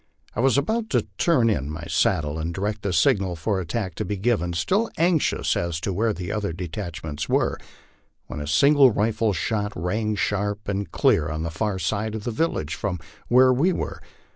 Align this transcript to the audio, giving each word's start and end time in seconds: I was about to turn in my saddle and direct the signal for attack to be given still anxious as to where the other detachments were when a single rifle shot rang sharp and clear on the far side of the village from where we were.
I 0.35 0.39
was 0.39 0.57
about 0.57 0.89
to 0.89 1.05
turn 1.19 1.47
in 1.47 1.69
my 1.69 1.83
saddle 1.87 2.39
and 2.39 2.51
direct 2.51 2.81
the 2.81 2.91
signal 2.91 3.35
for 3.35 3.59
attack 3.61 3.93
to 4.01 4.03
be 4.03 4.17
given 4.17 4.53
still 4.53 4.89
anxious 4.97 5.55
as 5.55 5.79
to 5.81 5.93
where 5.93 6.11
the 6.11 6.31
other 6.31 6.53
detachments 6.53 7.29
were 7.29 7.59
when 8.25 8.39
a 8.39 8.47
single 8.47 8.89
rifle 8.89 9.31
shot 9.31 9.71
rang 9.75 10.15
sharp 10.15 10.67
and 10.67 10.91
clear 10.91 11.29
on 11.29 11.43
the 11.43 11.51
far 11.51 11.77
side 11.77 12.15
of 12.15 12.23
the 12.23 12.31
village 12.31 12.73
from 12.73 12.99
where 13.27 13.53
we 13.53 13.71
were. 13.71 14.01